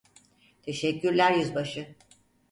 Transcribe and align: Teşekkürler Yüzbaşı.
Teşekkürler 0.63 1.31
Yüzbaşı. 1.31 1.87